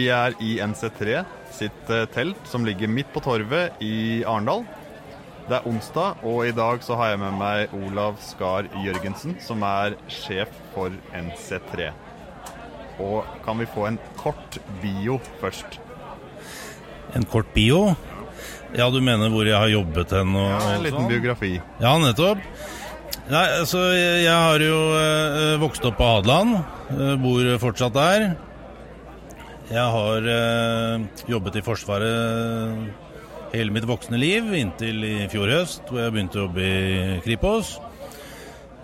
Vi 0.00 0.06
er 0.08 0.32
i 0.40 0.54
NC3 0.64 1.24
sitt 1.52 1.90
eh, 1.92 2.06
telt 2.14 2.46
som 2.48 2.64
ligger 2.64 2.88
midt 2.88 3.10
på 3.12 3.20
torvet 3.20 3.82
i 3.84 4.22
Arendal. 4.24 4.62
Det 5.44 5.58
er 5.58 5.66
onsdag, 5.68 6.22
og 6.24 6.46
i 6.46 6.54
dag 6.56 6.80
så 6.86 6.96
har 6.96 7.10
jeg 7.10 7.20
med 7.20 7.36
meg 7.36 7.74
Olav 7.76 8.16
Skar 8.24 8.68
Jørgensen, 8.80 9.34
som 9.44 9.64
er 9.66 9.98
sjef 10.08 10.54
for 10.72 10.94
NC3. 11.16 11.90
Og 13.02 13.28
kan 13.44 13.60
vi 13.60 13.68
få 13.74 13.90
en 13.90 14.00
kort 14.16 14.60
bio 14.80 15.18
først? 15.42 15.80
En 17.18 17.26
kort 17.28 17.52
bio? 17.52 17.90
Ja, 18.72 18.88
du 18.88 19.02
mener 19.04 19.28
hvor 19.28 19.44
jeg 19.44 19.58
har 19.58 19.68
jobbet 19.68 20.14
hen? 20.16 20.32
Og, 20.32 20.52
ja, 20.54 20.60
en 20.78 20.84
liten 20.86 21.02
sånn? 21.02 21.12
biografi. 21.12 21.56
Ja, 21.82 21.96
nettopp. 22.00 22.46
Nei, 23.30 23.48
altså, 23.60 23.90
jeg, 23.92 24.32
har 24.32 24.62
jo 24.64 24.78
eh, 24.96 25.56
vokst 25.60 25.84
opp 25.84 26.00
på 26.00 26.14
Hadeland. 26.14 26.62
Eh, 26.94 27.18
bor 27.20 27.58
fortsatt 27.66 27.98
der. 27.98 28.32
Jeg 29.70 29.86
har 29.94 30.24
eh, 30.26 31.02
jobbet 31.30 31.60
i 31.60 31.62
Forsvaret 31.62 33.52
hele 33.52 33.70
mitt 33.70 33.84
voksne 33.86 34.18
liv, 34.18 34.48
inntil 34.58 35.04
i 35.06 35.28
fjor 35.30 35.52
høst, 35.52 35.84
hvor 35.86 36.00
jeg 36.02 36.14
begynte 36.14 36.40
å 36.40 36.46
jobbe 36.48 36.64
i 36.64 37.20
Kripos. 37.22 37.76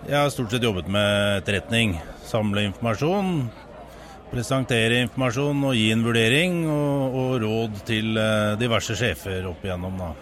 Jeg 0.07 0.15
har 0.15 0.31
stort 0.31 0.55
sett 0.55 0.63
jobbet 0.63 0.87
med 0.87 1.41
etterretning. 1.41 1.97
Samle 2.23 2.63
informasjon, 2.69 3.49
presentere 4.31 5.01
informasjon 5.09 5.67
og 5.67 5.75
gi 5.75 5.89
en 5.91 6.07
vurdering 6.07 6.63
og, 6.71 7.19
og 7.19 7.35
råd 7.43 7.83
til 7.91 8.23
eh, 8.23 8.55
diverse 8.63 8.95
sjefer 8.95 9.51
opp 9.51 9.67
igjennom. 9.67 9.99
da. 9.99 10.13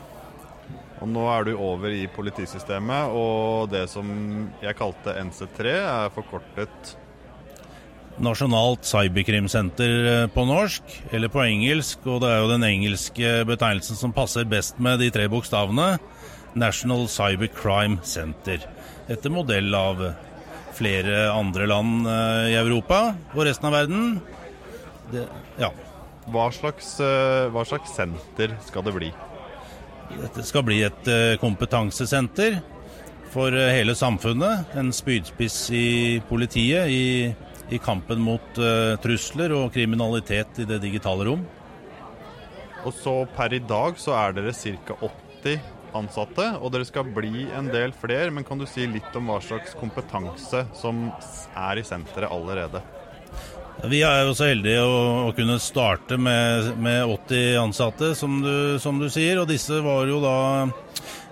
Og 1.06 1.14
nå 1.14 1.30
er 1.30 1.46
du 1.46 1.56
over 1.62 1.94
i 1.94 2.08
politisystemet, 2.10 3.14
og 3.14 3.70
det 3.70 3.86
som 3.94 4.10
jeg 4.66 4.82
kalte 4.82 5.14
NC3, 5.30 5.78
er 5.86 6.14
forkortet 6.18 6.96
Nasjonalt 8.16 8.86
cyberkrimsenter 8.88 10.06
eh, 10.08 10.28
på 10.32 10.46
norsk, 10.48 10.84
eller 11.12 11.32
på 11.32 11.42
engelsk, 11.44 12.06
og 12.08 12.22
det 12.24 12.30
er 12.32 12.38
jo 12.40 12.52
den 12.54 12.64
engelske 12.64 13.32
betegnelsen 13.48 14.00
som 14.00 14.14
passer 14.16 14.48
best 14.48 14.78
med 14.80 15.02
de 15.04 15.10
tre 15.12 15.26
bokstavene. 15.32 15.98
National 16.56 17.10
Cybercrime 17.12 18.00
Center. 18.08 18.62
Etter 19.12 19.34
modell 19.34 19.68
av 19.76 20.00
flere 20.78 21.26
andre 21.34 21.68
land 21.68 22.08
eh, 22.08 22.54
i 22.54 22.56
Europa 22.60 23.02
og 23.34 23.42
resten 23.50 23.68
av 23.68 23.76
verden. 23.82 24.06
Det, 25.12 25.26
ja. 25.60 25.74
Hva 26.32 26.48
slags, 26.56 26.94
eh, 27.04 27.50
hva 27.52 27.66
slags 27.68 27.98
senter 28.00 28.56
skal 28.70 28.88
det 28.88 28.96
bli? 28.96 29.10
Dette 30.16 30.46
skal 30.48 30.64
bli 30.64 30.80
et 30.86 31.08
kompetansesenter 31.42 32.62
for 33.34 33.52
hele 33.52 33.96
samfunnet. 33.98 34.72
En 34.80 34.94
spydspiss 34.96 35.58
i 35.76 35.88
politiet, 36.30 36.88
i 36.88 37.34
i 37.70 37.80
kampen 37.82 38.22
mot 38.22 38.60
uh, 38.62 38.96
trusler 39.02 39.54
og 39.56 39.72
kriminalitet 39.74 40.62
i 40.62 40.68
det 40.70 40.82
digitale 40.84 41.26
rom. 41.30 41.46
Og 42.86 42.94
så 42.94 43.16
per 43.38 43.56
i 43.58 43.62
dag 43.64 43.98
så 43.98 44.14
er 44.20 44.36
dere 44.38 44.54
ca. 44.54 44.98
80 45.02 45.72
ansatte, 45.96 46.46
og 46.60 46.74
dere 46.74 46.86
skal 46.86 47.08
bli 47.16 47.48
en 47.56 47.70
del 47.74 47.96
flere. 47.96 48.30
Men 48.34 48.46
kan 48.46 48.62
du 48.62 48.68
si 48.70 48.86
litt 48.90 49.16
om 49.18 49.32
hva 49.32 49.40
slags 49.42 49.74
kompetanse 49.80 50.66
som 50.78 51.08
er 51.56 51.82
i 51.82 51.88
senteret 51.88 52.32
allerede? 52.34 52.84
Vi 53.84 54.00
er 54.08 54.22
jo 54.24 54.34
så 54.38 54.48
heldige 54.48 54.82
å, 54.88 55.00
å 55.28 55.32
kunne 55.36 55.58
starte 55.60 56.16
med, 56.18 56.72
med 56.82 57.04
80 57.12 57.58
ansatte, 57.60 58.14
som 58.16 58.40
du, 58.42 58.80
som 58.82 59.02
du, 59.02 59.10
sier. 59.12 59.42
Og 59.42 59.50
disse 59.52 59.82
var 59.84 60.08
jo 60.08 60.22
da 60.24 60.38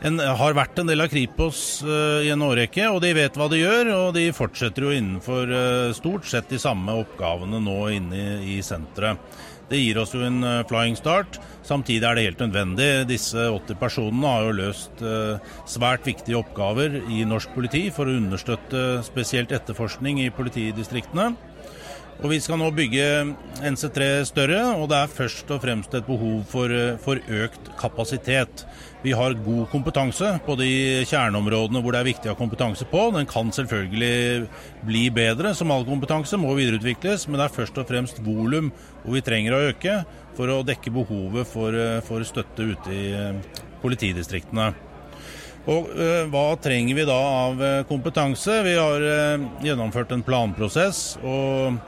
en, 0.04 0.20
har 0.20 0.58
vært 0.58 0.82
en 0.82 0.92
del 0.92 1.06
av 1.06 1.10
Kripos 1.14 1.82
uh, 1.88 2.20
i 2.22 2.34
en 2.34 2.44
årrekke, 2.44 2.90
og 2.92 3.00
de 3.06 3.14
vet 3.16 3.40
hva 3.40 3.48
de 3.50 3.62
gjør. 3.64 3.94
Og 3.96 4.12
de 4.18 4.28
fortsetter 4.36 4.86
jo 4.86 4.92
innenfor 4.92 5.56
uh, 5.56 5.96
stort 5.96 6.28
sett 6.30 6.52
de 6.52 6.60
samme 6.62 6.98
oppgavene 7.06 7.64
nå 7.64 7.80
inne 7.96 8.20
i, 8.20 8.58
i 8.58 8.60
senteret. 8.66 9.40
Det 9.72 9.80
gir 9.80 9.98
oss 10.04 10.12
jo 10.14 10.22
en 10.28 10.44
uh, 10.44 10.66
flying 10.70 11.00
start. 11.00 11.40
Samtidig 11.66 12.04
er 12.06 12.20
det 12.20 12.28
helt 12.28 12.44
nødvendig. 12.44 12.90
Disse 13.08 13.48
80 13.48 13.80
personene 13.80 14.36
har 14.36 14.50
jo 14.50 14.58
løst 14.58 15.04
svært 15.72 16.04
viktige 16.12 16.36
oppgaver 16.42 17.00
i 17.08 17.24
norsk 17.24 17.56
politi 17.56 17.86
for 17.96 18.12
å 18.12 18.18
understøtte 18.20 19.00
spesielt 19.08 19.56
etterforskning 19.56 20.20
i 20.26 20.30
politidistriktene. 20.36 21.32
Og 22.22 22.30
Vi 22.32 22.40
skal 22.40 22.60
nå 22.62 22.70
bygge 22.76 23.06
NC3 23.66 24.06
større, 24.30 24.60
og 24.78 24.88
det 24.92 25.00
er 25.00 25.12
først 25.12 25.50
og 25.52 25.64
fremst 25.64 25.96
et 25.98 26.06
behov 26.08 26.44
for, 26.48 26.72
for, 27.04 27.20
økt 27.44 27.72
kapasitet. 27.80 28.64
Vi 29.04 29.12
har 29.18 29.36
god 29.44 29.66
kompetanse 29.74 30.30
på 30.46 30.56
de 30.60 30.70
kjerneområdene 31.10 31.82
hvor 31.84 31.96
det 31.96 32.04
er 32.04 32.10
viktig 32.12 32.30
å 32.30 32.36
ha 32.36 32.40
kompetanse 32.40 32.88
på. 32.88 33.10
Den 33.18 33.28
kan 33.28 33.52
selvfølgelig 33.52 34.48
bli 34.88 35.04
bedre, 35.16 35.52
som 35.58 35.74
all 35.74 35.84
kompetanse 35.90 36.40
må 36.40 36.54
videreutvikles, 36.56 37.28
men 37.28 37.42
det 37.42 37.50
er 37.50 37.58
først 37.58 37.82
og 37.82 37.90
fremst 37.90 38.24
volum 38.24 38.72
hvor 39.04 39.18
vi 39.18 39.26
trenger 39.26 39.58
å 39.58 39.66
øke 39.74 40.00
for 40.38 40.54
å 40.54 40.64
dekke 40.66 40.94
behovet 40.96 41.50
for, 41.50 41.76
for 42.08 42.24
støtte 42.30 42.72
ute 42.72 42.96
i 42.96 43.06
politidistriktene. 43.84 44.72
Og 45.64 45.92
uh, 45.96 46.24
Hva 46.32 46.48
trenger 46.60 46.98
vi 46.98 47.06
da 47.08 47.20
av 47.48 47.62
kompetanse? 47.88 48.58
Vi 48.66 48.74
har 48.76 49.06
uh, 49.08 49.46
gjennomført 49.64 50.12
en 50.12 50.26
planprosess. 50.26 51.06
og 51.24 51.80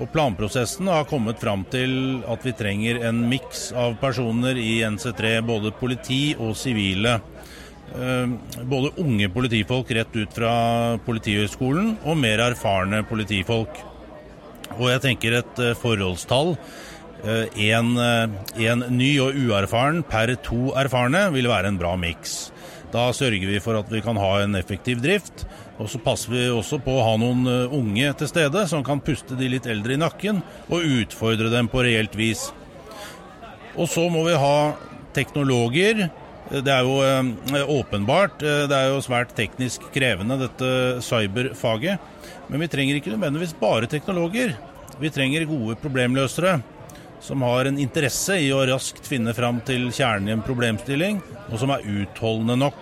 og 0.00 0.08
Planprosessen 0.12 0.88
har 0.90 1.04
kommet 1.06 1.40
fram 1.42 1.66
til 1.70 2.22
at 2.30 2.44
vi 2.46 2.54
trenger 2.56 3.02
en 3.06 3.20
miks 3.30 3.68
av 3.76 3.98
personer 4.00 4.58
i 4.58 4.80
NC3, 4.86 5.36
både 5.46 5.74
politi 5.78 6.32
og 6.40 6.56
sivile. 6.58 7.18
Eh, 7.92 8.62
både 8.64 8.94
unge 9.02 9.28
politifolk 9.28 9.90
rett 9.92 10.16
ut 10.16 10.32
fra 10.32 10.52
Politihøgskolen 11.04 11.96
og 12.08 12.16
mer 12.20 12.40
erfarne 12.48 13.02
politifolk. 13.08 13.82
Og 14.78 14.88
jeg 14.88 15.04
tenker 15.04 15.38
et 15.42 15.62
eh, 15.62 15.76
forholdstall. 15.76 16.56
Én 17.22 17.92
eh, 18.02 18.86
ny 18.90 19.10
og 19.22 19.36
uerfaren 19.38 20.00
per 20.02 20.32
to 20.42 20.72
erfarne 20.80 21.28
vil 21.36 21.46
være 21.52 21.70
en 21.70 21.78
bra 21.78 21.92
miks. 22.00 22.48
Da 22.92 23.06
sørger 23.16 23.48
vi 23.48 23.60
for 23.64 23.78
at 23.78 23.88
vi 23.88 24.02
kan 24.04 24.18
ha 24.20 24.32
en 24.42 24.56
effektiv 24.58 25.00
drift. 25.00 25.46
Og 25.80 25.88
så 25.90 26.00
passer 26.02 26.32
vi 26.34 26.42
også 26.52 26.78
på 26.84 26.98
å 26.98 27.04
ha 27.06 27.12
noen 27.20 27.46
eh, 27.48 27.76
unge 27.76 28.10
til 28.20 28.28
stede 28.28 28.66
som 28.68 28.84
kan 28.84 29.00
puste 29.02 29.36
de 29.38 29.48
litt 29.54 29.68
eldre 29.70 29.96
i 29.96 30.00
nakken 30.00 30.42
og 30.68 30.84
utfordre 31.00 31.50
dem 31.52 31.70
på 31.72 31.84
reelt 31.86 32.16
vis. 32.18 32.50
Og 33.72 33.88
så 33.88 34.04
må 34.12 34.26
vi 34.28 34.36
ha 34.36 34.74
teknologer. 35.16 36.04
Det 36.52 36.68
er 36.68 36.84
jo 36.84 36.98
eh, 37.00 37.64
åpenbart. 37.64 38.44
Eh, 38.44 38.66
det 38.68 38.76
er 38.76 38.92
jo 38.92 39.00
svært 39.04 39.32
teknisk 39.38 39.88
krevende, 39.94 40.36
dette 40.44 41.00
cyberfaget. 41.06 42.12
Men 42.52 42.60
vi 42.60 42.70
trenger 42.70 43.00
ikke 43.00 43.14
nødvendigvis 43.14 43.56
bare 43.56 43.88
teknologer. 43.88 44.52
Vi 45.00 45.10
trenger 45.10 45.48
gode 45.48 45.80
problemløsere 45.80 46.58
som 47.22 47.42
har 47.46 47.68
en 47.70 47.78
interesse 47.78 48.36
i 48.42 48.50
å 48.52 48.64
raskt 48.66 49.06
finne 49.06 49.34
fram 49.34 49.60
til 49.66 49.88
kjernen 49.94 50.28
i 50.28 50.34
en 50.34 50.42
problemstilling, 50.44 51.22
og 51.48 51.60
som 51.60 51.70
er 51.70 51.86
utholdende 51.86 52.58
nok 52.58 52.80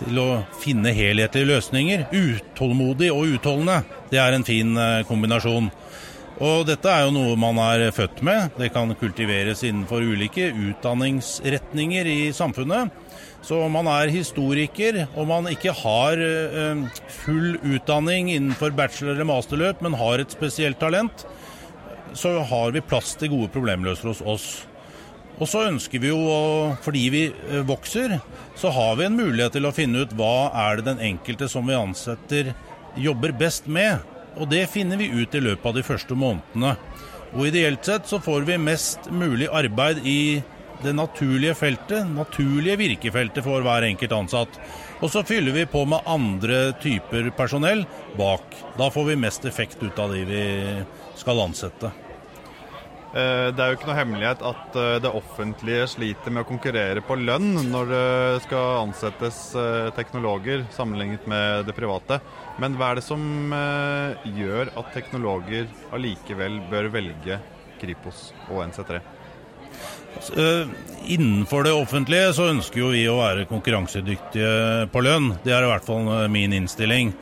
til 0.00 0.20
å 0.20 0.28
finne 0.60 0.92
helhetlige 0.96 1.50
løsninger. 1.52 2.06
Utålmodig 2.12 3.12
og 3.12 3.36
utholdende, 3.36 3.82
det 4.10 4.20
er 4.22 4.36
en 4.36 4.46
fin 4.48 4.76
eh, 4.80 5.02
kombinasjon. 5.08 5.70
Og 6.36 6.66
dette 6.68 6.90
er 6.92 7.06
jo 7.06 7.14
noe 7.14 7.36
man 7.40 7.56
er 7.64 7.86
født 7.96 8.20
med. 8.26 8.50
Det 8.60 8.68
kan 8.74 8.92
kultiveres 9.00 9.62
innenfor 9.64 10.04
ulike 10.04 10.50
utdanningsretninger 10.52 12.10
i 12.12 12.18
samfunnet. 12.36 12.92
Så 13.46 13.62
om 13.62 13.72
man 13.72 13.88
er 13.88 14.12
historiker 14.12 15.04
og 15.06 15.28
man 15.30 15.48
ikke 15.48 15.72
har 15.78 16.20
uh, 16.20 16.82
full 17.22 17.54
utdanning 17.62 18.32
innenfor 18.34 18.74
bachelor- 18.76 19.14
eller 19.14 19.28
masterløp, 19.28 19.80
men 19.86 19.96
har 19.96 20.20
et 20.20 20.34
spesielt 20.34 20.80
talent, 20.82 21.24
så 22.18 22.38
har 22.48 22.72
vi 22.74 22.84
plass 22.84 23.14
til 23.20 23.32
gode 23.34 23.52
problemløsere 23.54 24.12
hos 24.12 24.24
oss. 24.24 24.48
Og 25.36 25.48
så 25.50 25.66
ønsker 25.68 26.00
vi 26.00 26.08
jo, 26.08 26.20
fordi 26.84 27.04
vi 27.12 27.22
eh, 27.28 27.62
vokser, 27.68 28.18
så 28.56 28.72
har 28.72 28.96
vi 28.96 29.04
en 29.04 29.18
mulighet 29.18 29.56
til 29.58 29.68
å 29.68 29.74
finne 29.76 30.06
ut 30.06 30.14
hva 30.16 30.48
er 30.66 30.80
det 30.80 30.88
den 30.88 31.02
enkelte 31.12 31.48
som 31.52 31.68
vi 31.68 31.76
ansetter 31.76 32.54
jobber 32.96 33.34
best 33.36 33.68
med. 33.68 34.00
Og 34.40 34.48
det 34.48 34.64
finner 34.72 35.00
vi 35.00 35.12
ut 35.12 35.34
i 35.36 35.42
løpet 35.44 35.68
av 35.68 35.76
de 35.76 35.84
første 35.84 36.16
månedene. 36.16 36.76
Og 37.36 37.48
ideelt 37.50 37.84
sett 37.84 38.08
så 38.08 38.20
får 38.22 38.46
vi 38.48 38.56
mest 38.60 39.10
mulig 39.12 39.50
arbeid 39.52 40.00
i 40.08 40.20
det 40.82 40.92
naturlige 40.96 41.56
feltet, 41.56 42.08
naturlige 42.12 42.78
virkefeltet 42.80 43.44
for 43.44 43.64
hver 43.64 43.84
enkelt 43.88 44.12
ansatt. 44.16 44.58
Og 45.00 45.12
så 45.12 45.24
fyller 45.26 45.52
vi 45.56 45.66
på 45.68 45.84
med 45.88 46.04
andre 46.08 46.70
typer 46.80 47.28
personell 47.36 47.84
bak. 48.16 48.56
Da 48.80 48.88
får 48.92 49.12
vi 49.12 49.20
mest 49.20 49.44
effekt 49.48 49.82
ut 49.84 49.98
av 50.00 50.16
de 50.16 50.24
vi 50.28 50.44
skal 51.20 51.44
ansette. 51.44 51.92
Eh, 53.14 53.48
det 53.54 53.62
er 53.62 53.70
jo 53.70 53.76
ikke 53.78 53.88
noe 53.88 53.96
hemmelighet 54.00 54.42
at 54.44 54.76
eh, 54.76 54.96
det 55.00 55.12
offentlige 55.14 55.86
sliter 55.88 56.34
med 56.34 56.42
å 56.42 56.48
konkurrere 56.48 57.02
på 57.06 57.16
lønn 57.20 57.54
når 57.70 57.92
det 57.92 58.06
skal 58.48 58.80
ansettes 58.82 59.38
eh, 59.56 59.90
teknologer 59.96 60.66
sammenlignet 60.74 61.28
med 61.30 61.68
det 61.68 61.76
private. 61.76 62.18
Men 62.60 62.76
hva 62.76 62.90
er 62.90 63.00
det 63.00 63.06
som 63.06 63.52
gjør 64.24 64.72
at 64.80 64.94
teknologer 64.96 65.68
allikevel 65.94 66.58
bør 66.70 66.90
velge 66.94 67.38
Kripos 67.80 68.30
og 68.48 68.64
NC3? 68.66 69.00
Innenfor 71.12 71.66
det 71.66 71.74
offentlige 71.76 72.30
så 72.34 72.48
ønsker 72.48 72.80
jo 72.80 72.92
vi 72.94 73.02
å 73.12 73.18
være 73.18 73.44
konkurransedyktige 73.50 74.86
på 74.92 75.02
lønn. 75.04 75.34
Det 75.44 75.52
er 75.52 75.66
i 75.66 75.68
hvert 75.68 75.84
fall 75.84 76.08
min 76.32 76.56
innstilling. 76.56 77.12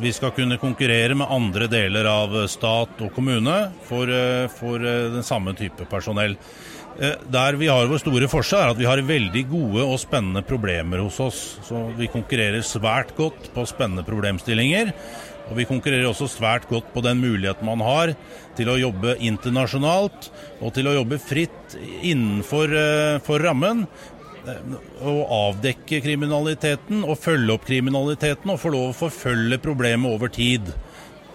Vi 0.00 0.12
skal 0.12 0.30
kunne 0.36 0.58
konkurrere 0.60 1.14
med 1.16 1.30
andre 1.32 1.66
deler 1.72 2.04
av 2.10 2.34
stat 2.52 2.98
og 3.00 3.12
kommune 3.16 3.54
for, 3.88 4.10
for 4.52 4.82
den 4.82 5.24
samme 5.24 5.54
type 5.56 5.86
personell. 5.88 6.36
Der 7.32 7.56
vi 7.56 7.68
har 7.68 7.88
vår 7.88 8.02
store 8.02 8.28
forskjell, 8.28 8.60
er 8.60 8.74
at 8.74 8.80
vi 8.80 8.88
har 8.88 9.00
veldig 9.08 9.42
gode 9.48 9.84
og 9.84 9.96
spennende 10.00 10.44
problemer 10.44 11.00
hos 11.04 11.20
oss. 11.24 11.40
Så 11.64 11.86
Vi 11.96 12.10
konkurrerer 12.12 12.64
svært 12.64 13.14
godt 13.16 13.48
på 13.54 13.64
spennende 13.68 14.04
problemstillinger. 14.04 14.92
Og 15.46 15.56
vi 15.60 15.68
konkurrerer 15.68 16.08
også 16.10 16.28
svært 16.28 16.66
godt 16.68 16.88
på 16.92 17.00
den 17.04 17.20
muligheten 17.22 17.68
man 17.68 17.80
har 17.86 18.12
til 18.58 18.68
å 18.72 18.80
jobbe 18.80 19.14
internasjonalt 19.22 20.30
og 20.58 20.72
til 20.74 20.88
å 20.90 20.96
jobbe 20.96 21.20
fritt 21.22 21.76
innenfor 22.02 22.74
for 23.24 23.44
rammen 23.44 23.84
å 24.46 25.14
avdekke 25.50 26.00
kriminaliteten 26.04 27.04
og 27.06 27.18
følge 27.18 27.56
opp 27.56 27.66
kriminaliteten 27.68 28.52
og 28.52 28.60
få 28.62 28.72
lov 28.74 28.90
å 28.90 28.98
forfølge 29.04 29.58
problemet 29.62 30.12
over 30.12 30.32
tid. 30.32 30.70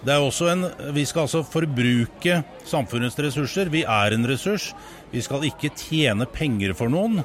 Det 0.02 0.10
er 0.10 0.22
også 0.24 0.48
en, 0.50 0.66
Vi 0.94 1.04
skal 1.06 1.28
altså 1.28 1.44
forbruke 1.46 2.40
samfunnets 2.66 3.18
ressurser. 3.22 3.70
Vi 3.70 3.84
er 3.86 4.16
en 4.16 4.26
ressurs. 4.26 4.72
Vi 5.12 5.22
skal 5.22 5.46
ikke 5.46 5.70
tjene 5.78 6.26
penger 6.26 6.74
for 6.74 6.90
noen. 6.90 7.22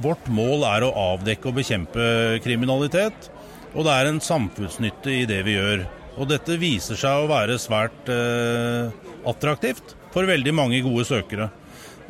Vårt 0.00 0.28
mål 0.32 0.66
er 0.68 0.84
å 0.84 0.92
avdekke 1.14 1.48
og 1.48 1.56
bekjempe 1.60 2.40
kriminalitet. 2.44 3.30
Og 3.72 3.86
det 3.86 3.94
er 3.94 4.10
en 4.10 4.20
samfunnsnytte 4.20 5.14
i 5.22 5.24
det 5.30 5.40
vi 5.46 5.56
gjør. 5.56 5.86
Og 6.20 6.28
dette 6.28 6.58
viser 6.60 6.98
seg 7.00 7.22
å 7.22 7.30
være 7.30 7.56
svært 7.60 8.10
eh, 8.12 8.90
attraktivt 9.30 9.94
for 10.12 10.28
veldig 10.28 10.52
mange 10.56 10.82
gode 10.84 11.06
søkere. 11.08 11.48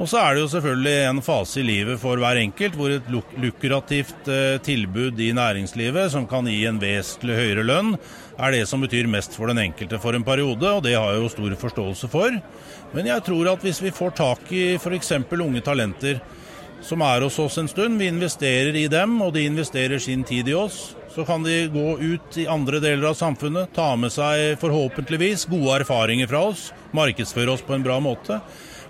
Og 0.00 0.08
så 0.08 0.16
er 0.16 0.32
det 0.32 0.40
jo 0.40 0.48
selvfølgelig 0.48 0.94
en 1.10 1.18
fase 1.20 1.58
i 1.60 1.66
livet 1.66 2.00
for 2.00 2.16
hver 2.16 2.38
enkelt 2.40 2.76
hvor 2.78 2.92
et 2.94 3.08
lukrativt 3.12 4.28
eh, 4.32 4.56
tilbud 4.64 5.18
i 5.20 5.26
næringslivet 5.36 6.14
som 6.14 6.24
kan 6.28 6.46
gi 6.48 6.62
en 6.64 6.78
vesentlig 6.80 7.36
høyere 7.36 7.64
lønn, 7.68 7.90
er 8.40 8.54
det 8.54 8.62
som 8.70 8.80
betyr 8.80 9.10
mest 9.12 9.36
for 9.36 9.52
den 9.52 9.60
enkelte 9.60 10.00
for 10.00 10.16
en 10.16 10.24
periode, 10.24 10.64
og 10.64 10.80
det 10.86 10.94
har 10.96 11.12
jeg 11.12 11.20
jo 11.20 11.32
stor 11.34 11.56
forståelse 11.66 12.08
for. 12.08 12.38
Men 12.94 13.10
jeg 13.10 13.26
tror 13.26 13.50
at 13.52 13.66
hvis 13.66 13.82
vi 13.84 13.92
får 13.92 14.16
tak 14.22 14.48
i 14.56 14.62
f.eks. 14.80 15.12
unge 15.36 15.60
talenter 15.68 16.22
som 16.80 17.04
er 17.04 17.20
hos 17.20 17.36
oss 17.44 17.60
en 17.60 17.68
stund, 17.68 18.00
vi 18.00 18.08
investerer 18.08 18.72
i 18.80 18.86
dem, 18.88 19.20
og 19.20 19.34
de 19.36 19.44
investerer 19.50 20.00
sin 20.00 20.24
tid 20.24 20.48
i 20.48 20.56
oss, 20.56 20.94
så 21.12 21.26
kan 21.28 21.44
de 21.44 21.66
gå 21.68 21.98
ut 22.00 22.40
i 22.40 22.48
andre 22.48 22.80
deler 22.80 23.10
av 23.10 23.20
samfunnet, 23.20 23.74
ta 23.76 23.92
med 24.00 24.16
seg 24.16 24.56
forhåpentligvis 24.64 25.44
gode 25.52 25.82
erfaringer 25.82 26.30
fra 26.30 26.46
oss, 26.54 26.70
markedsføre 26.96 27.52
oss 27.52 27.68
på 27.68 27.76
en 27.76 27.84
bra 27.84 28.00
måte 28.00 28.40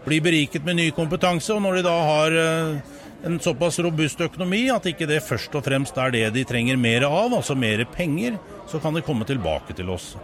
blir 0.06 0.25
beriket 0.25 0.64
med 0.67 0.81
ny 0.81 0.91
kompetanse. 0.97 1.52
Og 1.55 1.62
når 1.64 1.81
de 1.81 1.87
da 1.87 1.97
har 2.06 2.38
eh, 2.44 2.97
en 3.26 3.41
såpass 3.41 3.79
robust 3.85 4.20
økonomi 4.25 4.67
at 4.73 4.88
ikke 4.88 5.08
det 5.11 5.23
først 5.26 5.55
og 5.58 5.67
fremst 5.67 5.99
er 6.00 6.14
det 6.14 6.25
de 6.37 6.47
trenger 6.49 6.81
mer 6.81 7.06
av, 7.08 7.35
altså 7.37 7.56
mer 7.58 7.85
penger, 7.93 8.38
så 8.70 8.81
kan 8.81 8.97
de 8.97 9.05
komme 9.05 9.29
tilbake 9.29 9.76
til 9.76 9.91
oss. 9.93 10.14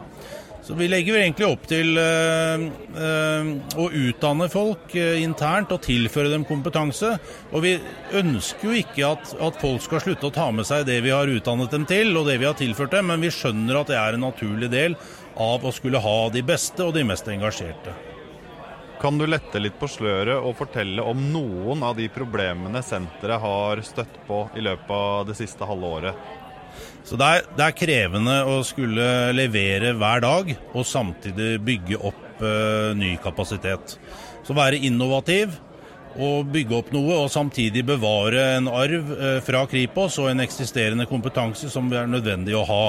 Så 0.67 0.75
Vi 0.75 0.89
legger 0.91 1.21
egentlig 1.21 1.47
opp 1.47 1.69
til 1.71 1.95
øh, 1.95 2.63
øh, 2.99 3.51
å 3.79 3.85
utdanne 3.87 4.49
folk 4.51 4.97
øh, 4.99 5.21
internt 5.23 5.71
og 5.71 5.85
tilføre 5.85 6.33
dem 6.33 6.43
kompetanse. 6.49 7.13
Og 7.53 7.63
vi 7.63 7.77
ønsker 8.19 8.67
jo 8.67 8.75
ikke 8.81 9.13
at, 9.13 9.31
at, 9.39 9.61
folk 9.63 9.85
skal 9.85 10.03
slutte 10.03 10.27
å 10.27 10.35
ta 10.35 10.49
med 10.51 10.67
seg 10.67 10.89
det 10.89 10.99
vi 11.07 11.15
har 11.15 11.31
utdannet 11.31 11.71
dem 11.71 11.87
til, 11.87 12.11
og 12.19 12.27
det 12.27 12.41
vi 12.43 12.51
har 12.51 12.59
tilført 12.59 12.99
dem, 12.99 13.13
men 13.13 13.23
vi 13.23 13.31
skjønner 13.31 13.79
at 13.79 13.95
det 13.95 14.01
er 14.01 14.19
en 14.19 14.27
naturlig 14.27 14.73
del 14.75 14.99
av 15.39 15.63
å 15.63 15.75
skulle 15.77 16.03
ha 16.03 16.19
de 16.35 16.43
beste 16.43 16.83
og 16.83 16.97
de 16.99 17.07
mest 17.07 17.31
engasjerte. 17.31 17.95
Kan 19.01 19.19
du 19.19 19.27
lette 19.29 19.61
litt 19.61 19.77
på 19.77 19.89
sløret 19.93 20.41
og 20.41 20.57
fortelle 20.57 21.05
om 21.05 21.21
noen 21.33 21.83
av 21.85 21.99
de 21.99 22.07
problemene 22.13 22.81
senteret 22.85 23.43
har 23.43 23.83
støtt 23.85 24.15
på 24.25 24.47
i 24.57 24.65
løpet 24.65 24.93
av 24.97 25.27
det 25.29 25.37
siste 25.37 25.69
halve 25.69 25.91
året? 25.99 26.23
Så 27.05 27.19
det 27.21 27.27
er, 27.27 27.45
det 27.59 27.67
er 27.67 27.77
krevende 27.77 28.39
å 28.49 28.57
skulle 28.67 29.35
levere 29.37 29.93
hver 30.01 30.25
dag 30.25 30.51
og 30.73 30.89
samtidig 30.89 31.53
bygge 31.65 32.01
opp 32.01 32.41
uh, 32.41 32.97
ny 32.97 33.15
kapasitet. 33.23 33.99
Så 34.47 34.57
være 34.57 34.81
innovativ 34.89 35.55
og 36.17 36.49
bygge 36.49 36.79
opp 36.79 36.91
noe, 36.97 37.21
og 37.21 37.31
samtidig 37.31 37.85
bevare 37.87 38.43
en 38.57 38.71
arv 38.73 39.13
uh, 39.13 39.39
fra 39.45 39.67
Kripos 39.71 40.17
og 40.23 40.33
en 40.33 40.41
eksisterende 40.45 41.07
kompetanse 41.11 41.69
som 41.73 41.93
er 41.93 42.09
nødvendig 42.11 42.57
å 42.57 42.65
ha. 42.67 42.85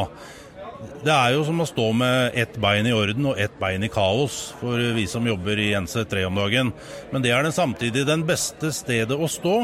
Det 0.77 1.13
er 1.13 1.33
jo 1.33 1.43
som 1.47 1.61
å 1.63 1.65
stå 1.65 1.87
med 1.97 2.35
ett 2.37 2.57
bein 2.61 2.85
i 2.85 2.93
orden 2.93 3.31
og 3.31 3.39
ett 3.41 3.53
bein 3.61 3.85
i 3.85 3.89
kaos 3.89 4.53
for 4.59 4.81
vi 4.93 5.07
som 5.09 5.25
jobber 5.25 5.57
i 5.61 5.71
NC3 5.77 6.25
om 6.27 6.37
dagen. 6.37 6.71
Men 7.11 7.23
det 7.23 7.31
er 7.33 7.45
den 7.45 7.55
samtidig 7.55 8.05
den 8.05 8.25
beste 8.27 8.69
stedet 8.75 9.17
å 9.17 9.29
stå 9.31 9.55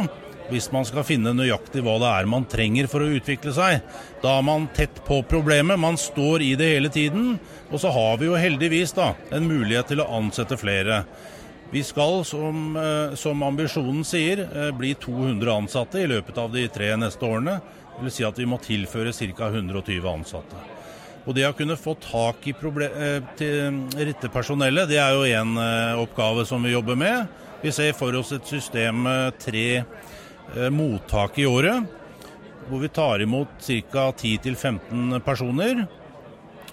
hvis 0.49 0.71
man 0.73 0.85
skal 0.85 1.05
finne 1.07 1.33
nøyaktig 1.35 1.83
hva 1.85 1.95
det 2.01 2.09
er 2.09 2.29
man 2.29 2.47
trenger 2.49 2.89
for 2.91 3.03
å 3.03 3.11
utvikle 3.17 3.53
seg. 3.55 3.79
Da 4.23 4.37
er 4.39 4.45
man 4.45 4.67
tett 4.75 4.99
på 5.07 5.21
problemet, 5.29 5.79
man 5.79 5.97
står 5.99 6.43
i 6.45 6.53
det 6.59 6.73
hele 6.75 6.91
tiden. 6.93 7.37
Og 7.71 7.79
så 7.81 7.93
har 7.93 8.19
vi 8.21 8.27
jo 8.27 8.39
heldigvis 8.39 8.95
da 8.97 9.13
en 9.33 9.47
mulighet 9.49 9.93
til 9.93 10.03
å 10.03 10.09
ansette 10.19 10.59
flere. 10.59 11.03
Vi 11.73 11.81
skal, 11.85 12.21
som, 12.25 12.75
eh, 12.77 13.15
som 13.15 13.41
ambisjonen 13.41 14.03
sier, 14.05 14.45
eh, 14.45 14.71
bli 14.71 14.93
200 14.93 15.55
ansatte 15.63 16.03
i 16.03 16.07
løpet 16.07 16.37
av 16.37 16.51
de 16.53 16.67
tre 16.67 16.95
neste 16.95 17.25
årene. 17.25 17.61
Det 17.95 18.03
vil 18.03 18.11
si 18.11 18.23
at 18.23 18.37
vi 18.37 18.45
må 18.45 18.61
tilføre 18.61 19.13
ca. 19.13 19.49
120 19.49 20.05
ansatte. 20.05 20.72
Og 21.23 21.35
det 21.37 21.45
å 21.47 21.55
kunne 21.55 21.79
få 21.79 21.95
tak 22.03 22.43
i 22.51 22.53
eh, 22.53 23.19
til 23.39 23.77
rette 23.95 24.29
personellet, 24.31 24.89
det 24.91 24.99
er 24.99 25.15
jo 25.15 25.23
én 25.23 25.57
eh, 25.59 25.99
oppgave 26.01 26.43
som 26.45 26.63
vi 26.63 26.73
jobber 26.73 26.99
med. 26.99 27.27
Vi 27.63 27.71
ser 27.71 27.93
for 27.95 28.15
oss 28.19 28.33
et 28.35 28.47
system 28.47 29.05
med 29.05 29.37
tre 29.39 29.67
eh, 29.79 30.69
mottak 30.69 31.39
i 31.39 31.47
året, 31.47 31.87
hvor 32.67 32.83
vi 32.83 32.91
tar 32.91 33.23
imot 33.23 33.55
ca. 33.63 34.09
10-15 34.11 35.19
personer. 35.23 35.85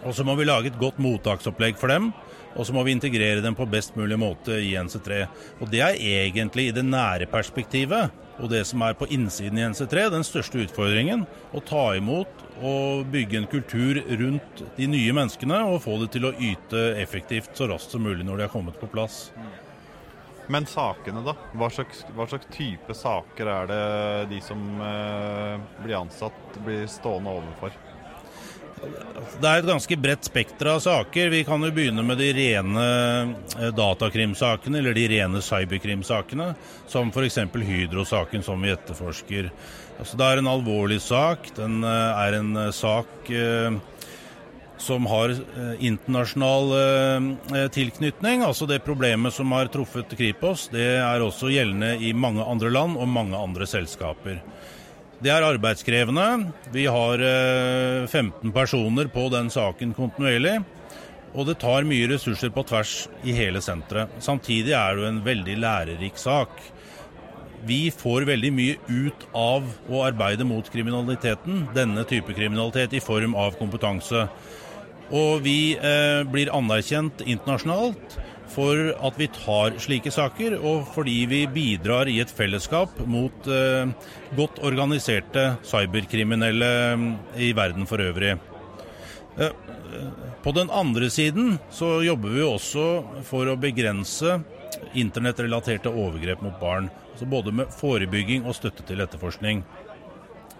Og 0.02 0.16
så 0.16 0.24
må 0.26 0.34
vi 0.34 0.48
lage 0.48 0.72
et 0.72 0.80
godt 0.80 0.98
mottaksopplegg 0.98 1.78
for 1.78 1.92
dem. 1.92 2.10
Og 2.58 2.66
så 2.66 2.74
må 2.74 2.82
vi 2.82 2.96
integrere 2.96 3.44
dem 3.44 3.54
på 3.54 3.68
best 3.70 3.94
mulig 3.94 4.18
måte 4.18 4.56
i 4.58 4.72
NC3. 4.74 5.20
Og 5.60 5.70
det 5.70 5.84
er 5.86 6.00
egentlig 6.26 6.70
i 6.70 6.74
det 6.74 6.82
nære 6.88 7.30
perspektivet 7.30 8.10
og 8.40 8.50
det 8.52 8.62
som 8.68 8.82
er 8.84 8.96
på 8.98 9.08
innsiden 9.12 9.58
i 9.60 9.64
NC3, 9.68 10.06
den 10.12 10.26
største 10.26 10.62
utfordringen. 10.64 11.26
Å 11.52 11.62
ta 11.64 11.90
imot 11.98 12.44
og 12.60 13.06
bygge 13.12 13.40
en 13.40 13.48
kultur 13.50 14.00
rundt 14.20 14.62
de 14.76 14.88
nye 14.90 15.14
menneskene 15.16 15.62
og 15.70 15.82
få 15.84 15.96
det 16.02 16.10
til 16.16 16.28
å 16.28 16.34
yte 16.36 16.90
effektivt 17.00 17.56
så 17.56 17.70
raskt 17.70 17.94
som 17.94 18.04
mulig 18.04 18.26
når 18.26 18.40
de 18.40 18.46
har 18.48 18.54
kommet 18.54 18.80
på 18.80 18.88
plass. 18.92 19.28
Men 20.50 20.66
sakene, 20.66 21.22
da? 21.22 21.36
Hva 21.54 21.68
slags, 21.70 22.02
hva 22.16 22.26
slags 22.26 22.48
type 22.50 22.94
saker 22.96 23.50
er 23.52 23.70
det 23.70 23.84
de 24.32 24.40
som 24.42 24.64
eh, 24.82 25.60
blir 25.84 26.00
ansatt, 26.00 26.58
blir 26.64 26.88
stående 26.90 27.36
overfor? 27.38 27.76
Det 29.40 29.48
er 29.48 29.60
et 29.60 29.68
ganske 29.68 29.96
bredt 30.00 30.26
spekter 30.28 30.70
av 30.74 30.80
saker. 30.84 31.30
Vi 31.32 31.42
kan 31.48 31.62
jo 31.64 31.70
begynne 31.72 32.04
med 32.04 32.18
de 32.20 32.30
rene 32.36 32.84
eh, 33.58 33.68
datakrimsakene, 33.76 34.80
eller 34.80 34.96
de 34.96 35.06
rene 35.12 35.42
cyberkrimsakene, 35.44 36.50
som 36.88 37.12
f.eks. 37.12 37.38
Hydro-saken 37.52 38.44
som 38.44 38.60
vi 38.64 38.72
etterforsker. 38.72 39.50
Altså, 40.00 40.16
det 40.16 40.26
er 40.28 40.40
en 40.40 40.50
alvorlig 40.50 41.00
sak. 41.04 41.52
Den 41.56 41.84
eh, 41.84 42.24
er 42.24 42.40
en 42.40 42.52
eh, 42.56 42.72
sak 42.76 43.32
som 44.80 45.04
har 45.10 45.34
internasjonal 45.84 46.70
tilknytning. 47.68 48.40
Altså 48.46 48.64
det 48.64 48.78
problemet 48.80 49.34
som 49.36 49.52
har 49.52 49.68
truffet 49.68 50.14
Kripos, 50.16 50.70
det 50.72 50.86
er 51.02 51.20
også 51.20 51.50
gjeldende 51.52 51.98
i 52.00 52.14
mange 52.16 52.46
andre 52.48 52.72
land 52.72 52.96
og 52.96 53.10
mange 53.12 53.36
andre 53.36 53.68
selskaper. 53.68 54.40
Det 55.20 55.28
er 55.28 55.44
arbeidskrevende. 55.44 56.26
Vi 56.72 56.86
har 56.88 57.20
15 58.08 58.32
eh, 58.32 58.52
personer 58.54 59.10
på 59.12 59.26
den 59.28 59.50
saken 59.52 59.92
kontinuerlig. 59.92 60.62
Og 61.36 61.44
det 61.46 61.58
tar 61.60 61.84
mye 61.86 62.08
ressurser 62.10 62.50
på 62.54 62.64
tvers 62.66 62.94
i 63.22 63.34
hele 63.36 63.60
senteret. 63.62 64.16
Samtidig 64.24 64.72
er 64.74 64.96
det 64.96 65.04
jo 65.04 65.10
en 65.10 65.20
veldig 65.26 65.58
lærerik 65.60 66.16
sak. 66.18 66.56
Vi 67.68 67.90
får 67.92 68.24
veldig 68.30 68.50
mye 68.56 68.78
ut 68.88 69.26
av 69.36 69.68
å 69.92 70.00
arbeide 70.06 70.46
mot 70.48 70.64
kriminaliteten, 70.72 71.66
denne 71.76 72.06
type 72.08 72.32
kriminalitet, 72.32 72.96
i 72.96 73.04
form 73.04 73.36
av 73.36 73.60
kompetanse. 73.60 74.24
Og 75.12 75.44
vi 75.44 75.74
eh, 75.76 76.24
blir 76.32 76.52
anerkjent 76.56 77.20
internasjonalt 77.26 78.16
for 78.50 78.90
at 78.92 79.18
vi 79.18 79.28
tar 79.34 79.76
slike 79.82 80.12
saker, 80.14 80.58
og 80.58 80.88
fordi 80.94 81.24
vi 81.30 81.40
bidrar 81.50 82.10
i 82.10 82.18
et 82.22 82.32
fellesskap 82.32 82.98
mot 83.06 83.48
eh, 83.50 83.90
godt 84.38 84.60
organiserte 84.66 85.52
cyberkriminelle 85.66 86.70
eh, 86.90 87.04
i 87.48 87.52
verden 87.56 87.86
for 87.90 88.02
øvrig. 88.02 88.36
Eh, 89.38 89.54
på 90.42 90.54
den 90.56 90.70
andre 90.70 91.10
siden 91.10 91.58
så 91.70 92.00
jobber 92.04 92.34
vi 92.34 92.46
også 92.46 92.86
for 93.26 93.50
å 93.50 93.58
begrense 93.60 94.40
internettrelaterte 94.98 95.92
overgrep 95.92 96.42
mot 96.44 96.58
barn. 96.60 96.90
Altså 97.12 97.28
både 97.28 97.52
med 97.54 97.72
forebygging 97.74 98.46
og 98.48 98.56
støtte 98.56 98.86
til 98.88 99.02
etterforskning. 99.04 99.64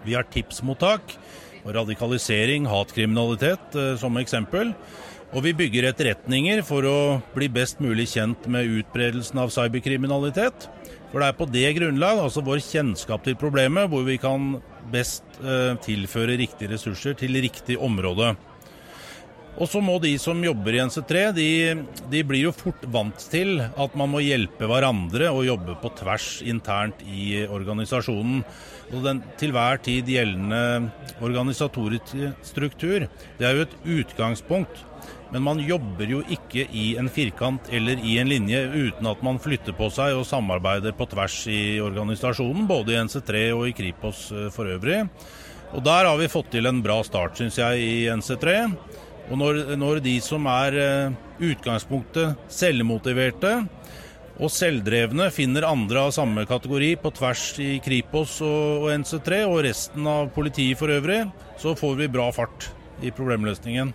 Vi 0.05 0.15
har 0.17 0.27
tipsmottak 0.33 1.15
og 1.61 1.75
radikalisering, 1.77 2.67
hatkriminalitet 2.69 3.77
eh, 3.77 3.95
som 4.01 4.17
eksempel. 4.21 4.73
Og 5.31 5.45
vi 5.45 5.53
bygger 5.55 5.87
etterretninger 5.87 6.59
for 6.67 6.83
å 6.83 6.97
bli 7.31 7.47
best 7.51 7.79
mulig 7.79 8.09
kjent 8.11 8.49
med 8.51 8.67
utbredelsen 8.81 9.39
av 9.39 9.53
cyberkriminalitet. 9.55 10.67
For 11.11 11.23
det 11.23 11.29
er 11.29 11.37
på 11.39 11.47
det 11.47 11.69
grunnlag, 11.77 12.19
altså 12.19 12.43
vår 12.43 12.59
kjennskap 12.65 13.23
til 13.23 13.37
problemet, 13.39 13.87
hvor 13.91 14.03
vi 14.07 14.17
kan 14.19 14.57
best 14.91 15.23
eh, 15.39 15.77
tilføre 15.83 16.35
riktige 16.39 16.73
ressurser 16.73 17.15
til 17.19 17.39
riktig 17.43 17.79
område. 17.79 18.33
Og 19.59 19.67
så 19.67 19.81
må 19.83 19.97
de 20.03 20.13
som 20.19 20.39
jobber 20.43 20.75
i 20.75 20.83
NC3, 20.83 21.23
de, 21.35 21.47
de, 22.11 22.21
blir 22.27 22.45
jo 22.47 22.53
fort 22.55 22.83
vant 22.91 23.25
til 23.31 23.59
at 23.59 23.97
man 23.99 24.11
må 24.13 24.21
hjelpe 24.23 24.67
hverandre 24.67 25.27
og 25.31 25.47
jobbe 25.47 25.75
på 25.81 25.91
tvers 25.99 26.29
internt 26.47 27.03
i 27.07 27.43
organisasjonen. 27.47 28.45
Og 28.91 29.03
den 29.03 29.19
til 29.39 29.51
hver 29.55 29.79
tid 29.83 30.07
gjeldende 30.11 30.91
organisatoriske 31.23 32.31
struktur, 32.47 33.07
det 33.39 33.47
er 33.47 33.59
jo 33.59 33.67
et 33.67 33.77
utgangspunkt. 33.99 34.87
Men 35.31 35.45
man 35.45 35.61
jobber 35.63 36.09
jo 36.11 36.19
ikke 36.27 36.65
i 36.75 36.89
en 36.99 37.07
firkant 37.11 37.69
eller 37.71 37.99
i 38.03 38.17
en 38.19 38.27
linje 38.27 38.65
uten 38.73 39.07
at 39.07 39.21
man 39.23 39.39
flytter 39.39 39.75
på 39.77 39.87
seg 39.93 40.17
og 40.17 40.27
samarbeider 40.27 40.95
på 40.97 41.07
tvers 41.13 41.37
i 41.47 41.79
organisasjonen, 41.83 42.67
både 42.67 42.95
i 42.95 42.99
NC3 42.99 43.45
og 43.55 43.69
i 43.69 43.75
Kripos 43.77 44.25
eh, 44.35 44.49
for 44.51 44.67
øvrig. 44.67 45.05
Og 45.71 45.83
der 45.85 46.09
har 46.09 46.17
vi 46.19 46.27
fått 46.31 46.51
til 46.51 46.67
en 46.67 46.81
bra 46.83 46.99
start, 47.07 47.39
syns 47.39 47.61
jeg, 47.61 47.79
i 47.79 47.93
NC3. 48.11 48.57
Og 49.31 49.37
når, 49.39 49.61
når 49.79 50.01
de 50.03 50.17
som 50.19 50.43
er 50.51 50.75
uh, 50.75 51.13
utgangspunktet 51.39 52.35
selvmotiverte 52.51 53.53
og 54.41 54.51
selvdrevne, 54.51 55.29
finner 55.31 55.69
andre 55.69 56.07
av 56.09 56.11
samme 56.15 56.43
kategori 56.49 56.97
på 56.99 57.13
tvers 57.15 57.45
i 57.63 57.71
Kripos 57.85 58.41
og 58.43 58.89
NC3 58.97 59.43
og 59.47 59.61
resten 59.63 60.11
av 60.11 60.31
politiet 60.35 60.79
for 60.81 60.91
øvrig, 60.91 61.23
så 61.61 61.77
får 61.77 61.99
vi 62.01 62.11
bra 62.11 62.27
fart 62.35 62.67
i 62.99 63.13
problemløsningen. 63.15 63.93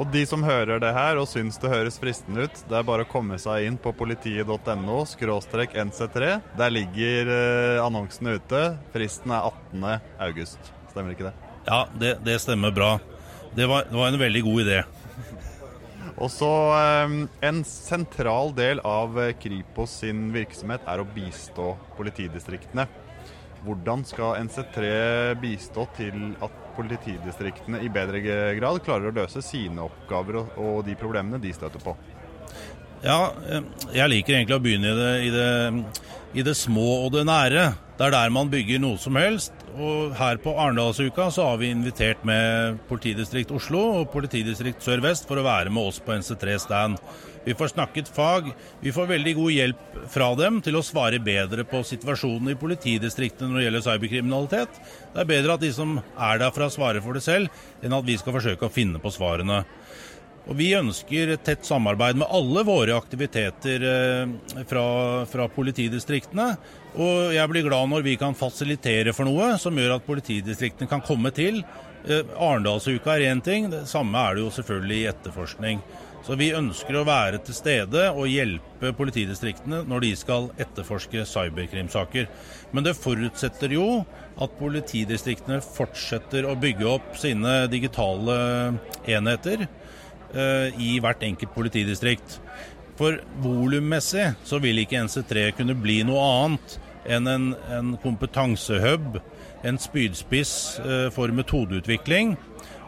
Og 0.00 0.08
de 0.10 0.22
som 0.26 0.42
hører 0.42 0.80
det 0.82 0.90
her 0.96 1.20
og 1.20 1.28
syns 1.30 1.60
det 1.62 1.70
høres 1.70 1.98
fristende 2.00 2.46
ut, 2.48 2.62
det 2.68 2.78
er 2.78 2.86
bare 2.88 3.04
å 3.06 3.10
komme 3.10 3.36
seg 3.40 3.68
inn 3.68 3.78
på 3.80 3.92
politiet.no 3.94 5.02
skråstrek 5.10 5.76
nc3. 5.78 6.32
Der 6.58 6.74
ligger 6.74 7.32
annonsene 7.84 8.38
ute. 8.40 8.62
Fristen 8.94 9.34
er 9.36 9.50
18. 9.52 9.88
august. 10.26 10.72
Stemmer 10.90 11.14
ikke 11.14 11.30
det? 11.30 11.36
Ja, 11.68 11.84
det, 11.94 12.16
det 12.26 12.40
stemmer 12.42 12.74
bra. 12.74 12.96
Det 13.54 13.66
var, 13.66 13.84
det 13.90 13.96
var, 13.96 14.08
en 14.08 14.18
veldig 14.18 14.42
god 14.42 14.60
idé. 14.64 14.82
Og 16.16 16.30
så 16.30 16.48
um, 17.06 17.16
En 17.44 17.62
sentral 17.66 18.52
del 18.56 18.80
av 18.86 19.16
eh, 19.20 19.34
Kripos 19.40 19.98
sin 20.02 20.30
virksomhet 20.34 20.84
er 20.88 21.02
å 21.02 21.08
bistå 21.08 21.72
politidistriktene. 21.98 22.86
Hvordan 23.62 24.02
skal 24.06 24.40
NC3 24.42 24.86
bistå 25.38 25.86
til 25.96 26.32
at 26.42 26.54
politidistriktene 26.76 27.82
i 27.84 27.90
bedre 27.92 28.22
grad 28.56 28.80
klarer 28.82 29.10
å 29.10 29.14
løse 29.14 29.42
sine 29.44 29.84
oppgaver 29.84 30.40
og, 30.42 30.82
de 30.86 30.96
problemene 30.98 31.38
de 31.42 31.52
støter 31.54 31.82
på? 31.82 31.94
Ja, 33.02 33.32
eh, 33.46 33.62
jeg 33.94 34.10
liker 34.10 34.38
egentlig 34.38 34.58
å 34.58 34.62
begynne 34.62 34.90
i 34.90 34.98
det, 34.98 35.12
i 35.26 35.30
det, 35.34 35.50
i 36.38 36.46
det 36.46 36.56
små 36.58 37.04
og 37.04 37.14
det 37.14 37.26
nære. 37.28 37.68
Det 37.98 38.06
er 38.06 38.14
der 38.14 38.30
man 38.32 38.48
bygger 38.50 38.80
noe 38.80 38.96
som 39.00 39.16
helst. 39.20 39.52
Og 39.72 40.14
her 40.16 40.38
på 40.40 40.54
Arendalsuka 40.58 41.28
så 41.32 41.50
har 41.50 41.58
vi 41.60 41.70
invitert 41.72 42.24
med 42.28 42.80
politidistrikt 42.88 43.52
Oslo 43.52 43.82
og 43.98 44.10
politidistrikt 44.12 44.84
Sør-Vest 44.84 45.28
for 45.28 45.40
å 45.40 45.44
være 45.44 45.72
med 45.72 45.90
oss 45.90 46.00
på 46.02 46.16
NC3 46.16 46.56
Stand. 46.64 47.02
Vi 47.44 47.56
får 47.58 47.72
snakket 47.72 48.08
fag. 48.08 48.52
Vi 48.80 48.92
får 48.94 49.10
veldig 49.10 49.34
god 49.36 49.52
hjelp 49.52 49.96
fra 50.14 50.28
dem 50.38 50.60
til 50.64 50.78
å 50.78 50.84
svare 50.86 51.20
bedre 51.22 51.66
på 51.68 51.82
situasjonen 51.84 52.52
i 52.52 52.58
politidistriktene 52.58 53.50
når 53.50 53.60
det 53.60 53.66
gjelder 53.66 53.86
cyberkriminalitet. 53.88 54.80
Det 55.12 55.24
er 55.24 55.32
bedre 55.32 55.58
at 55.58 55.64
de 55.64 55.72
som 55.74 55.98
er 55.98 56.40
derfra 56.40 56.70
svarer 56.72 57.04
for 57.04 57.18
det 57.18 57.24
selv, 57.26 57.62
enn 57.82 57.96
at 57.98 58.08
vi 58.08 58.16
skal 58.20 58.38
forsøke 58.38 58.68
å 58.68 58.72
finne 58.72 59.02
på 59.02 59.12
svarene. 59.12 59.64
Og 60.50 60.58
Vi 60.58 60.72
ønsker 60.74 61.30
et 61.30 61.44
tett 61.46 61.66
samarbeid 61.66 62.18
med 62.18 62.30
alle 62.34 62.64
våre 62.66 62.96
aktiviteter 62.98 63.84
eh, 63.86 64.62
fra, 64.66 64.84
fra, 65.30 65.46
politidistriktene. 65.54 66.48
Og 66.98 67.30
jeg 67.36 67.50
blir 67.52 67.66
glad 67.68 67.90
når 67.92 68.06
vi 68.06 68.18
kan 68.20 68.34
fasilitere 68.36 69.14
for 69.14 69.28
noe 69.28 69.54
som 69.62 69.76
gjør 69.78 69.96
at 69.96 70.06
politidistriktene 70.06 70.90
kan 70.90 71.04
komme 71.06 71.30
til. 71.34 71.62
Eh, 72.08 72.26
Arendalsuka 72.34 73.14
er 73.14 73.28
én 73.30 73.42
ting, 73.44 73.70
det 73.70 73.86
samme 73.90 74.18
er 74.18 74.34
det 74.34 74.42
jo 74.42 74.54
selvfølgelig 74.56 74.98
i 74.98 75.10
etterforskning. 75.12 75.84
Så 76.22 76.36
vi 76.38 76.52
ønsker 76.54 76.94
å 76.98 77.06
være 77.06 77.40
til 77.42 77.54
stede 77.56 78.02
og 78.10 78.30
hjelpe 78.30 78.92
politidistriktene 78.94 79.80
når 79.90 80.04
de 80.04 80.10
skal 80.18 80.50
etterforske 80.62 81.24
cyberkrimsaker. 81.26 82.28
Men 82.74 82.86
det 82.86 82.94
forutsetter 82.98 83.74
jo 83.74 83.86
at 84.42 84.58
politidistriktene 84.58 85.58
fortsetter 85.62 86.46
å 86.46 86.54
bygge 86.58 86.86
opp 86.92 87.16
sine 87.18 87.64
digitale 87.70 88.36
enheter 89.02 89.66
i 90.32 90.94
hvert 91.02 91.22
enkelt 91.26 91.52
politidistrikt. 91.52 92.38
For 92.96 93.18
volummessig 93.42 94.32
så 94.46 94.60
vil 94.62 94.82
ikke 94.82 95.00
NC3 95.06 95.50
kunne 95.56 95.76
bli 95.78 96.02
noe 96.06 96.22
annet 96.22 96.78
enn 97.08 97.26
en, 97.26 97.46
en 97.72 97.94
kompetansehub, 98.02 99.18
en 99.66 99.78
spydspiss 99.80 100.54
eh, 100.82 101.08
for 101.14 101.32
metodeutvikling 101.34 102.36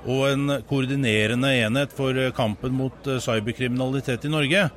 og 0.05 0.27
en 0.29 0.59
koordinerende 0.69 1.51
enhet 1.65 1.95
for 1.97 2.19
eh, 2.21 2.33
kampen 2.37 2.77
mot 2.77 3.09
cyberkriminalitet 3.25 4.29
i 4.29 4.33
Norge. 4.33 4.69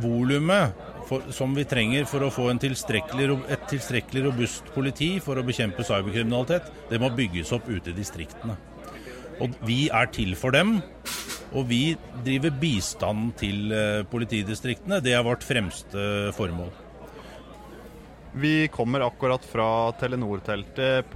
Volumet 0.00 0.86
som 1.32 1.52
vi 1.56 1.66
trenger 1.68 2.06
for 2.08 2.24
å 2.24 2.30
få 2.32 2.46
tilstrekkelig, 2.60 3.26
et 3.52 3.66
tilstrekkelig 3.68 4.22
robust 4.30 4.70
politi 4.72 5.10
for 5.24 5.36
å 5.36 5.44
bekjempe 5.44 5.84
cyberkriminalitet, 5.84 6.70
det 6.88 7.00
må 7.00 7.10
bygges 7.16 7.52
opp 7.56 7.68
ute 7.68 7.92
i 7.92 7.96
distriktene. 7.96 8.56
Og 9.44 9.52
vi 9.68 9.86
er 9.92 10.08
til 10.12 10.32
for 10.40 10.56
dem. 10.56 10.78
Og 11.56 11.64
vi 11.68 11.96
driver 12.26 12.52
bistand 12.60 13.32
til 13.40 13.72
eh, 13.72 14.02
politidistriktene. 14.10 15.00
Det 15.04 15.14
er 15.16 15.24
vårt 15.24 15.46
fremste 15.46 16.28
formål. 16.36 16.70
Vi 18.38 18.68
kommer 18.68 19.06
akkurat 19.06 19.44
fra 19.48 19.88
Telenor-teltet 19.98 21.08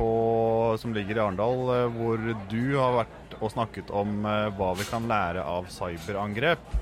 som 0.81 0.95
ligger 0.97 1.19
i 1.19 1.23
Arendal, 1.27 1.61
eh, 1.75 1.99
hvor 1.99 2.25
du 2.49 2.65
har 2.79 3.03
vært 3.03 3.37
og 3.43 3.53
snakket 3.53 3.93
om 3.93 4.25
eh, 4.25 4.49
hva 4.57 4.73
vi 4.79 4.89
kan 4.89 5.09
lære 5.11 5.45
av 5.45 5.69
cyberangrep. 5.73 6.81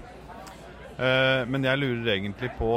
Men 1.00 1.64
jeg 1.64 1.80
lurer 1.80 2.10
egentlig 2.12 2.50
på 2.58 2.74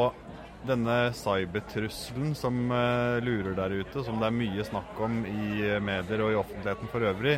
denne 0.64 1.10
cybertrusselen 1.12 2.30
som 2.40 2.56
lurer 2.72 3.58
der 3.58 3.74
ute, 3.82 4.00
som 4.06 4.22
det 4.22 4.30
er 4.30 4.38
mye 4.38 4.64
snakk 4.64 5.02
om 5.04 5.18
i 5.28 5.74
medier 5.84 6.24
og 6.24 6.32
i 6.32 6.38
offentligheten 6.40 6.92
for 6.94 7.04
øvrig. 7.10 7.34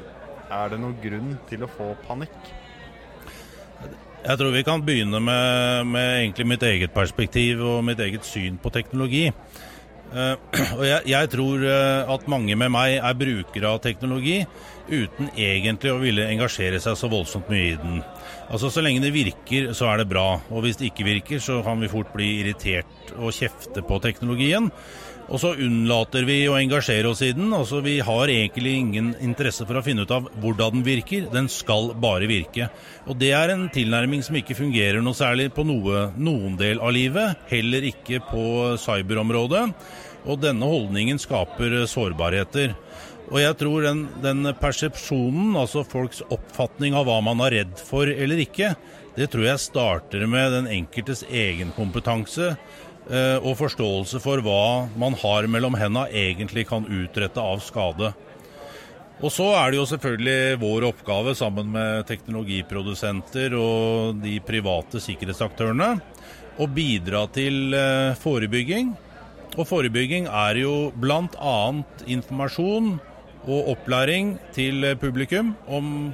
Er 0.46 0.70
det 0.70 0.78
noen 0.84 0.94
grunn 1.02 1.34
til 1.50 1.66
å 1.66 1.72
få 1.74 1.88
panikk? 2.06 2.38
Jeg 4.26 4.40
tror 4.40 4.56
vi 4.56 4.66
kan 4.66 4.82
begynne 4.82 5.20
med, 5.22 5.86
med, 5.86 6.12
egentlig 6.24 6.48
mitt 6.50 6.64
eget 6.66 6.94
perspektiv 6.96 7.62
og 7.62 7.84
mitt 7.86 8.00
eget 8.02 8.26
syn 8.26 8.58
på 8.62 8.72
teknologi. 8.74 9.28
Uh, 10.10 10.34
og 10.80 10.86
jeg, 10.86 11.02
jeg, 11.12 11.30
tror 11.34 11.62
uh, 11.66 12.14
at 12.14 12.26
mange 12.32 12.56
med 12.58 12.72
meg 12.74 12.98
er 12.98 13.18
brukere 13.20 13.70
av 13.70 13.82
teknologi 13.84 14.40
uten 14.86 15.32
egentlig 15.34 15.92
å 15.92 16.02
ville 16.02 16.28
engasjere 16.30 16.80
seg 16.82 16.98
så 16.98 17.10
voldsomt 17.10 17.50
mye 17.54 17.72
i 17.74 17.78
den. 17.82 18.02
Altså 18.46 18.70
Så 18.74 18.84
lenge 18.86 19.02
det 19.04 19.14
virker, 19.14 19.72
så 19.78 19.90
er 19.92 20.02
det 20.02 20.10
bra. 20.10 20.28
Og 20.54 20.66
hvis 20.66 20.78
det 20.82 20.92
ikke 20.92 21.08
virker, 21.08 21.42
så 21.42 21.62
kan 21.66 21.82
vi 21.82 21.90
fort 21.92 22.14
bli 22.14 22.36
irritert 22.42 23.14
og 23.18 23.34
kjefte 23.34 23.86
på 23.86 24.02
teknologien. 24.04 24.72
Og 25.26 25.40
så 25.42 25.56
unnlater 25.58 26.26
vi 26.28 26.38
å 26.46 26.58
engasjere 26.60 27.10
oss 27.10 27.24
i 27.26 27.32
den. 27.34 27.50
Altså 27.56 27.80
Vi 27.86 27.98
har 28.06 28.30
egentlig 28.30 28.76
ingen 28.78 29.14
interesse 29.26 29.66
for 29.66 29.80
å 29.80 29.84
finne 29.86 30.06
ut 30.06 30.14
av 30.14 30.28
hvordan 30.42 30.78
den 30.78 30.86
virker. 30.86 31.26
Den 31.34 31.50
skal 31.50 31.94
bare 31.98 32.30
virke. 32.30 32.70
Og 33.10 33.18
det 33.22 33.32
er 33.34 33.54
en 33.54 33.66
tilnærming 33.74 34.22
som 34.26 34.38
ikke 34.38 34.58
fungerer 34.58 35.02
noe 35.02 35.18
særlig 35.18 35.50
på 35.56 35.66
noe, 35.66 36.10
noen 36.16 36.60
del 36.62 36.82
av 36.82 36.94
livet. 36.94 37.42
Heller 37.50 37.90
ikke 37.90 38.22
på 38.30 38.46
cyberområdet. 38.82 39.66
Og 40.30 40.42
denne 40.42 40.70
holdningen 40.70 41.18
skaper 41.22 41.82
sårbarheter. 41.90 42.76
Og 43.32 43.40
jeg 43.42 43.58
tror 43.58 43.82
den, 43.82 44.04
den 44.22 44.46
persepsjonen, 44.62 45.56
altså 45.58 45.82
folks 45.90 46.22
oppfatning 46.30 46.94
av 46.98 47.08
hva 47.10 47.18
man 47.26 47.42
er 47.48 47.60
redd 47.60 47.80
for 47.82 48.06
eller 48.06 48.44
ikke, 48.44 48.76
det 49.16 49.30
tror 49.32 49.48
jeg 49.48 49.64
starter 49.64 50.26
med 50.30 50.52
den 50.54 50.68
enkeltes 50.70 51.24
egenkompetanse 51.26 52.52
og 53.06 53.52
forståelse 53.60 54.18
for 54.24 54.42
hva 54.42 54.88
man 54.98 55.14
har 55.22 55.46
mellom 55.52 55.76
henda 55.78 56.08
egentlig 56.10 56.64
kan 56.72 56.88
utrette 56.90 57.38
av 57.38 57.60
skade. 57.62 58.10
Og 59.24 59.32
så 59.32 59.46
er 59.56 59.72
det 59.72 59.78
jo 59.80 59.88
selvfølgelig 59.88 60.58
vår 60.60 60.88
oppgave 60.90 61.36
sammen 61.40 61.70
med 61.72 62.04
teknologiprodusenter 62.10 63.56
og 63.56 64.20
de 64.24 64.40
private 64.44 65.00
sikkerhetsaktørene 65.04 65.94
å 66.60 66.68
bidra 66.72 67.26
til 67.36 67.76
eh, 67.76 68.16
forebygging. 68.20 68.92
Og 69.56 69.68
forebygging 69.70 70.28
er 70.28 70.60
jo 70.60 70.76
bl.a. 71.00 71.58
informasjon 72.12 72.96
og 73.46 73.72
opplæring 73.76 74.36
til 74.56 74.84
publikum 75.00 75.54
om 75.68 76.12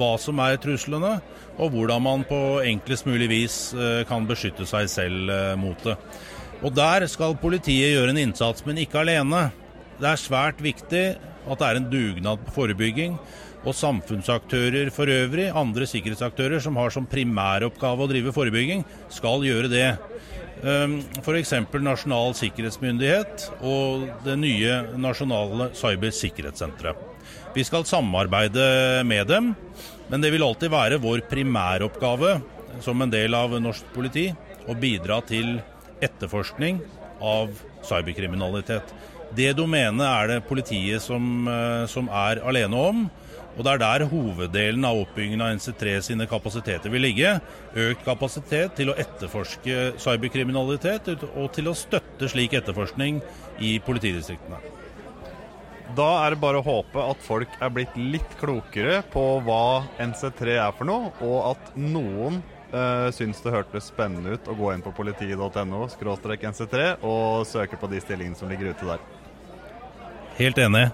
hva 0.00 0.14
som 0.20 0.40
er 0.42 0.58
truslene, 0.60 1.18
og 1.60 1.74
hvordan 1.74 2.04
man 2.04 2.24
på 2.28 2.60
enklest 2.64 3.08
mulig 3.08 3.28
vis 3.30 3.56
eh, 3.76 4.02
kan 4.08 4.28
beskytte 4.28 4.66
seg 4.68 4.88
selv 4.90 5.32
eh, 5.34 5.56
mot 5.60 5.78
det. 5.84 5.96
Og 6.60 6.74
Der 6.76 7.06
skal 7.08 7.38
politiet 7.40 7.94
gjøre 7.94 8.12
en 8.12 8.20
innsats, 8.20 8.64
men 8.66 8.80
ikke 8.80 9.00
alene. 9.00 9.48
Det 10.00 10.08
er 10.08 10.20
svært 10.20 10.60
viktig 10.64 11.04
at 11.50 11.60
det 11.60 11.68
er 11.68 11.78
en 11.78 11.88
dugnad 11.92 12.42
på 12.46 12.56
forebygging. 12.58 13.16
Og 13.60 13.76
samfunnsaktører 13.76 14.88
for 14.92 15.10
øvrig, 15.12 15.50
andre 15.52 15.88
sikkerhetsaktører 15.88 16.62
som 16.64 16.78
har 16.80 16.92
som 16.94 17.08
primæroppgave 17.08 18.06
å 18.06 18.08
drive 18.08 18.32
forebygging, 18.32 18.86
skal 19.12 19.44
gjøre 19.44 19.68
det. 19.72 19.88
Ehm, 20.64 21.00
F.eks. 21.20 21.52
Nasjonal 21.84 22.34
sikkerhetsmyndighet 22.40 23.50
og 23.60 24.08
det 24.24 24.36
nye 24.40 24.80
nasjonale 25.00 25.70
cybersikkerhetssenteret. 25.76 27.09
Vi 27.50 27.64
skal 27.66 27.82
samarbeide 27.84 29.02
med 29.02 29.26
dem, 29.26 29.54
men 30.06 30.22
det 30.22 30.30
vil 30.30 30.44
alltid 30.46 30.70
være 30.70 31.00
vår 31.02 31.24
primæroppgave 31.26 32.36
som 32.84 33.02
en 33.02 33.10
del 33.10 33.34
av 33.34 33.56
norsk 33.58 33.88
politi 33.94 34.28
å 34.70 34.76
bidra 34.78 35.18
til 35.26 35.56
etterforskning 35.98 36.78
av 37.18 37.50
cyberkriminalitet. 37.88 38.94
Det 39.34 39.50
domenet 39.58 40.06
er 40.06 40.30
det 40.30 40.46
politiet 40.46 41.02
som, 41.02 41.48
eh, 41.48 41.86
som 41.86 42.08
er 42.08 42.40
alene 42.46 42.76
om. 42.76 43.10
Og 43.58 43.64
det 43.64 43.72
er 43.72 43.78
der 43.78 44.06
hoveddelen 44.06 44.84
av 44.84 45.00
oppbyggingen 45.02 45.42
av 45.42 45.56
NC3 45.58 46.00
sine 46.00 46.26
kapasiteter 46.26 46.88
vil 46.88 47.02
ligge. 47.02 47.40
Økt 47.74 48.04
kapasitet 48.04 48.76
til 48.76 48.90
å 48.90 48.96
etterforske 48.96 49.98
cyberkriminalitet 49.98 51.10
og 51.34 51.52
til 51.52 51.66
å 51.66 51.74
støtte 51.74 52.30
slik 52.30 52.54
etterforskning 52.54 53.20
i 53.58 53.80
politidistriktene. 53.80 54.79
Da 55.96 56.08
er 56.24 56.34
det 56.34 56.40
bare 56.42 56.60
å 56.60 56.64
håpe 56.64 57.02
at 57.02 57.22
folk 57.24 57.54
er 57.58 57.72
blitt 57.74 57.96
litt 57.98 58.36
klokere 58.40 59.00
på 59.10 59.24
hva 59.46 59.82
NC3 59.98 60.56
er 60.62 60.74
for 60.76 60.86
noe, 60.88 61.10
og 61.24 61.38
at 61.50 61.72
noen 61.74 62.40
uh, 62.70 63.08
syns 63.14 63.42
det 63.42 63.54
hørtes 63.54 63.90
spennende 63.90 64.36
ut 64.36 64.50
å 64.50 64.56
gå 64.58 64.72
inn 64.74 64.84
på 64.86 64.94
politi.no 64.94 65.86
NC3 65.90 66.90
og 67.02 67.46
søke 67.50 67.80
på 67.80 67.90
de 67.90 68.02
stillingene 68.04 68.38
som 68.38 68.50
ligger 68.52 68.72
ute 68.74 68.92
der. 68.94 69.06
Helt 70.38 70.62
enig. 70.62 70.90